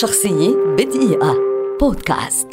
[0.00, 1.36] شخصية بدقيقة.
[1.80, 2.48] بودكاست.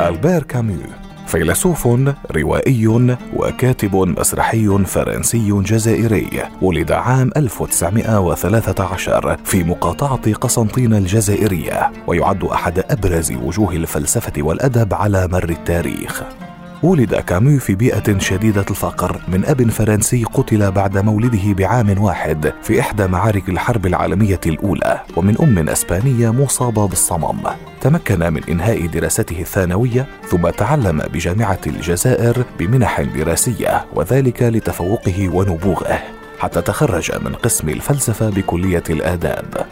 [0.00, 0.86] ألبير كاميو
[1.26, 1.88] فيلسوف
[2.30, 6.28] روائي وكاتب مسرحي فرنسي جزائري
[6.62, 15.48] ولد عام 1913 في مقاطعة قسنطينة الجزائرية ويعد أحد أبرز وجوه الفلسفة والأدب على مر
[15.48, 16.22] التاريخ.
[16.82, 19.20] ولد كامو في بيئة شديدة الفقر.
[19.28, 25.00] من أب فرنسي قتل بعد مولده بعام واحد في إحدى معارك الحرب العالمية الأولى.
[25.16, 27.40] ومن أم أسبانية مصابة بالصمم
[27.80, 35.98] تمكن من إنهاء دراسته الثانوية ثم تعلم بجامعة الجزائر بمنح دراسية وذلك لتفوقه ونبوغه
[36.38, 39.66] حتى تخرج من قسم الفلسفة بكلية الآداب.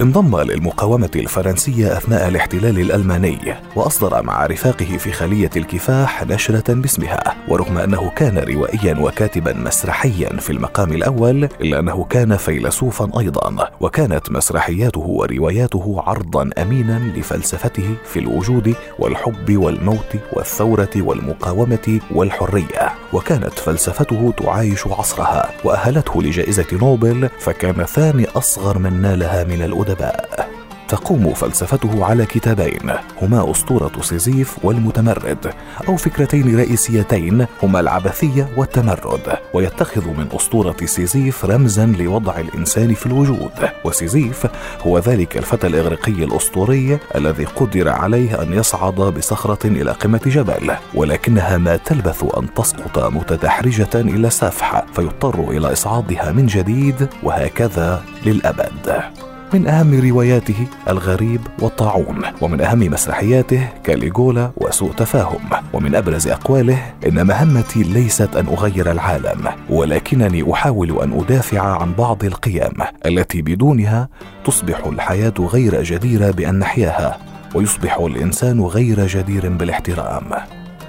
[0.00, 3.38] انضم للمقاومة الفرنسية أثناء الاحتلال الألماني
[3.76, 7.34] وأصدر مع رفاقه في خلية الكفاح نشرة باسمها.
[7.48, 14.30] ورغم أنه كان روائيا وكاتبا مسرحيا في المقام الأول إلا أنه كان فيلسوفا أيضا وكانت
[14.32, 22.88] مسرحياته ورواياته عرضا أمينا لفلسفته في الوجود والحب والموت والثورة والمقاومة والحرية.
[23.12, 30.48] وكانت فلسفته تعايش عصرها وأهلته لجائزة نوبل فكان ثاني أصغر من نالها من الأدب الأدباء.
[30.88, 35.52] تقوم فلسفته على كتابين هما أسطورة سيزيف والمتمرد
[35.88, 39.38] أو فكرتين رئيسيتين هما العبثية والتمرد.
[39.54, 43.50] ويتخذ من أسطورة سيزيف رمزا لوضع الإنسان في الوجود.
[43.84, 44.46] وسيزيف
[44.80, 51.58] هو ذلك الفتى الإغريقي الأسطوري الذي قدر عليه أن يصعد بصخرة إلى قمة جبل ولكنها
[51.58, 59.27] ما تلبث أن تسقط متدحرجة إلى السفح فيضطر إلى إصعادها من جديد وهكذا للأبد.
[59.54, 65.40] من أهم رواياته الغريب والطاعون ومن أهم مسرحياته كاليغولا وسوء تفاهم
[65.72, 72.24] ومن أبرز أقواله إن مهمتي ليست أن أغير العالم ولكنني أحاول أن أدافع عن بعض
[72.24, 72.72] القيم
[73.06, 74.08] التي بدونها
[74.44, 77.18] تصبح الحياة غير جديرة بأن نحياها
[77.54, 80.24] ويصبح الإنسان غير جدير بالاحترام.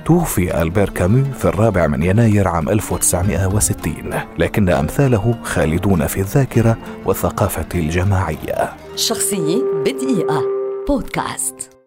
[0.06, 3.94] توفي ألبير كامو في الرابع من يناير عام 1960
[4.38, 8.74] لكن أمثاله خالدون في الذاكرة والثقافة الجماعية.
[8.96, 10.44] شخصية بدقيقة.
[10.88, 11.79] بودكاست.